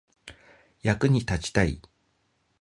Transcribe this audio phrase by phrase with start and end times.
[0.81, 1.79] 役に立ちたい